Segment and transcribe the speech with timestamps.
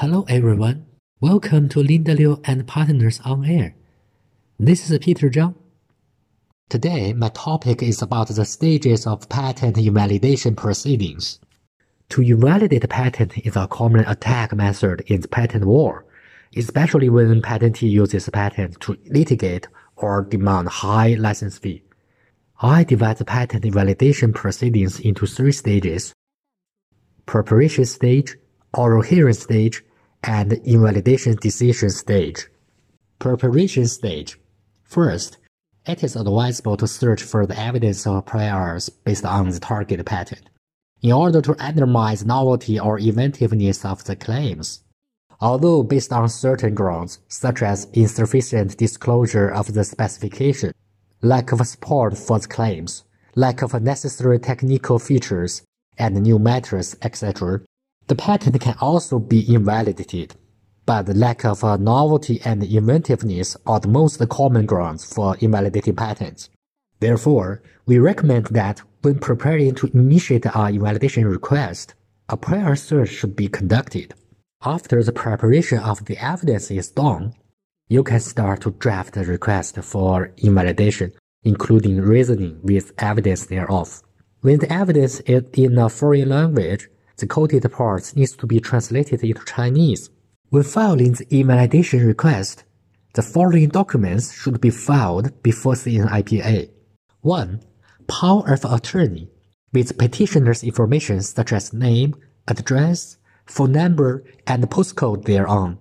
[0.00, 0.84] Hello everyone.
[1.22, 3.74] Welcome to Linda Liu and Partners on Air.
[4.58, 5.54] This is Peter Zhang.
[6.68, 11.40] Today, my topic is about the stages of patent invalidation proceedings.
[12.10, 16.04] To invalidate a patent is a common attack method in the patent war,
[16.54, 19.66] especially when patentee uses a patent to litigate
[19.96, 21.82] or demand high license fee.
[22.60, 26.12] I divide the patent invalidation proceedings into three stages.
[27.24, 28.36] Preparation stage,
[28.76, 29.82] oral hearing stage,
[30.22, 32.48] and invalidation decision stage.
[33.18, 34.38] Preparation stage.
[34.84, 35.38] First,
[35.86, 40.50] it is advisable to search for the evidence of priors based on the target patent
[41.02, 44.82] in order to analyze novelty or inventiveness of the claims.
[45.40, 50.72] Although based on certain grounds, such as insufficient disclosure of the specification,
[51.22, 53.04] lack of support for the claims,
[53.34, 55.62] lack of necessary technical features,
[55.98, 57.60] and new matters, etc.,
[58.08, 60.36] the patent can also be invalidated.
[60.84, 65.96] But the lack of uh, novelty and inventiveness are the most common grounds for invalidating
[65.96, 66.48] patents.
[67.00, 71.94] Therefore, we recommend that when preparing to initiate an invalidation request,
[72.28, 74.14] a prior search should be conducted.
[74.62, 77.34] After the preparation of the evidence is done,
[77.88, 84.02] you can start to draft the request for invalidation, including reasoning with evidence thereof.
[84.40, 86.88] When the evidence is in a foreign language,
[87.18, 90.10] the quoted parts needs to be translated into Chinese.
[90.50, 92.64] When filing the invalidation request,
[93.14, 96.70] the following documents should be filed before CNIPA.
[97.22, 97.60] 1.
[98.06, 99.28] Power of attorney
[99.72, 102.14] with petitioner's information such as name,
[102.46, 105.78] address, phone number, and postcode thereon.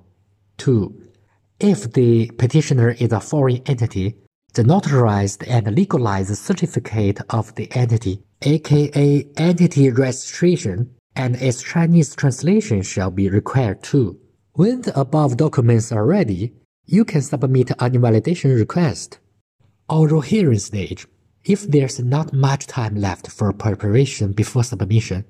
[0.57, 1.03] 2.
[1.59, 4.15] If the petitioner is a foreign entity,
[4.53, 12.81] the notarized and legalized certificate of the entity, aka entity registration, and its Chinese translation
[12.81, 14.19] shall be required too.
[14.53, 16.53] When the above documents are ready,
[16.85, 19.19] you can submit an invalidation request.
[19.89, 21.07] Oral hearing stage.
[21.43, 25.25] If there's not much time left for preparation before submission,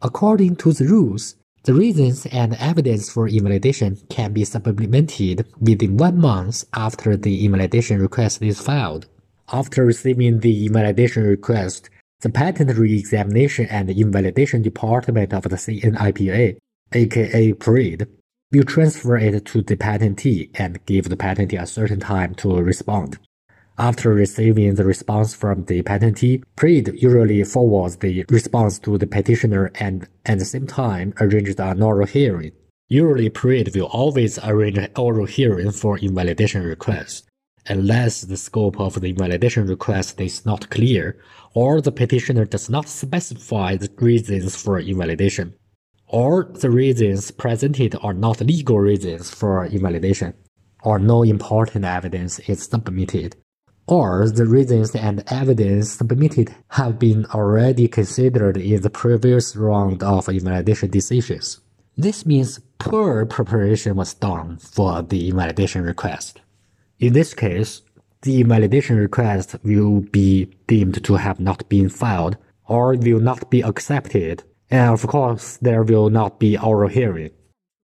[0.00, 6.20] according to the rules, the reasons and evidence for invalidation can be supplemented within one
[6.20, 9.06] month after the invalidation request is filed.
[9.52, 11.90] After receiving the invalidation request,
[12.20, 16.56] the Patent Re-examination and Invalidation Department of the CNIPA,
[16.92, 18.08] aka PRID,
[18.52, 23.18] will transfer it to the patentee and give the patentee a certain time to respond.
[23.78, 29.70] After receiving the response from the patentee, PRID usually forwards the response to the petitioner
[29.74, 32.52] and at the same time arranges an oral hearing.
[32.88, 37.28] Usually PRID will always arrange an oral hearing for invalidation request,
[37.68, 41.18] unless the scope of the invalidation request is not clear
[41.54, 45.54] or the petitioner does not specify the reasons for invalidation,
[46.06, 50.34] or the reasons presented are not legal reasons for invalidation,
[50.82, 53.36] or no important evidence is submitted
[53.86, 60.28] or the reasons and evidence submitted have been already considered in the previous round of
[60.28, 61.60] invalidation decisions.
[61.96, 66.40] This means poor preparation was done for the invalidation request.
[66.98, 67.82] In this case,
[68.22, 73.60] the invalidation request will be deemed to have not been filed or will not be
[73.60, 77.30] accepted, and of course, there will not be oral hearing.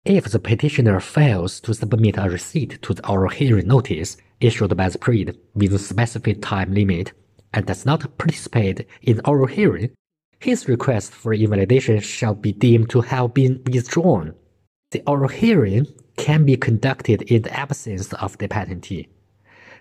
[0.07, 4.89] If the petitioner fails to submit a receipt to the oral hearing notice, issued by
[4.89, 7.13] the PRID with a specific time limit
[7.53, 9.91] and does not participate in oral hearing,
[10.41, 14.35] his request for invalidation shall be deemed to have been withdrawn.
[14.94, 19.09] The oral hearing can be conducted in the absence of the patentee.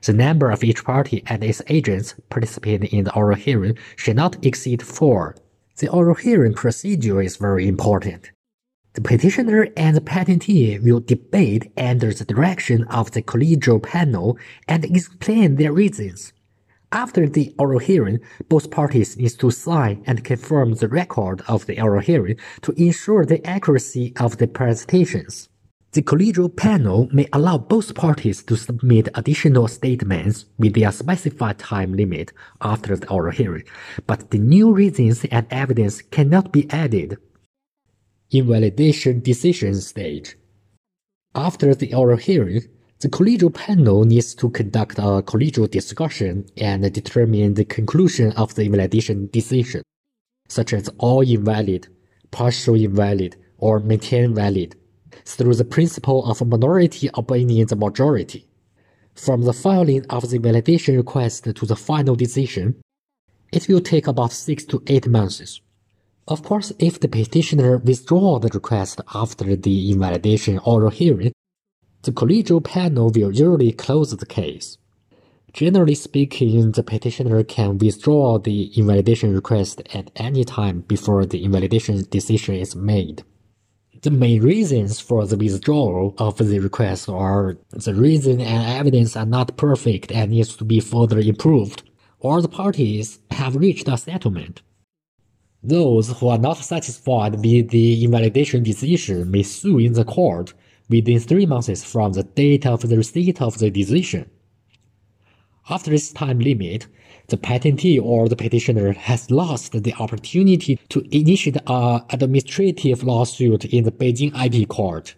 [0.02, 4.44] The number of each party and its agents participating in the oral hearing should not
[4.44, 5.36] exceed four.
[5.78, 8.32] The oral hearing procedure is very important.
[8.94, 14.84] The petitioner and the patentee will debate under the direction of the collegial panel and
[14.84, 16.34] explain their reasons.
[16.94, 21.82] After the oral hearing, both parties need to sign and confirm the record of the
[21.82, 25.50] oral hearing to ensure the accuracy of the presentations.
[25.94, 31.94] The collegial panel may allow both parties to submit additional statements within a specified time
[31.94, 32.32] limit
[32.62, 33.64] after the oral hearing,
[34.06, 37.18] but the new reasons and evidence cannot be added
[38.30, 40.36] invalidation decision stage.
[41.34, 42.62] After the oral hearing,
[43.04, 48.64] the collegial panel needs to conduct a collegial discussion and determine the conclusion of the
[48.64, 49.84] invalidation decision,
[50.48, 51.90] such as all invalid,
[52.32, 54.78] partial invalid, or maintain valid,
[55.26, 58.48] through the principle of minority obeying the majority.
[59.16, 62.82] From the filing of the invalidation request to the final decision,
[63.52, 65.60] it will take about six to eight months.
[66.26, 71.33] Of course, if the petitioner withdraws the request after the invalidation oral hearing,
[72.04, 74.78] the collegial panel will usually close the case.
[75.54, 82.04] Generally speaking, the petitioner can withdraw the invalidation request at any time before the invalidation
[82.10, 83.24] decision is made.
[84.02, 89.26] The main reasons for the withdrawal of the request are the reason and evidence are
[89.26, 91.84] not perfect and needs to be further improved,
[92.20, 94.62] or the parties have reached a settlement.
[95.62, 100.54] Those who are not satisfied with the invalidation decision may sue in the court
[100.90, 104.30] within three months from the date of the receipt of the decision.
[105.70, 106.88] After this time limit,
[107.28, 113.86] the patentee or the petitioner has lost the opportunity to initiate an administrative lawsuit in
[113.86, 115.16] the Beijing IP court.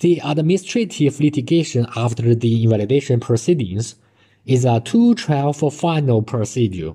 [0.00, 3.94] The administrative litigation after the invalidation proceedings
[4.44, 6.92] is a two-trial for final procedure.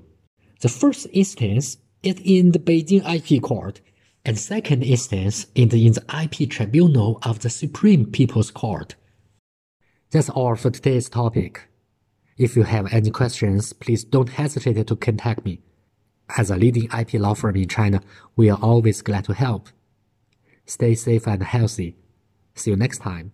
[0.59, 3.81] The first instance is in the Beijing IP Court,
[4.23, 8.95] and second instance is in the IP Tribunal of the Supreme People's Court.
[10.11, 11.67] That's all for today's topic.
[12.37, 15.61] If you have any questions, please don't hesitate to contact me.
[16.37, 18.01] As a leading IP law firm in China,
[18.35, 19.69] we are always glad to help.
[20.65, 21.95] Stay safe and healthy.
[22.55, 23.33] See you next time.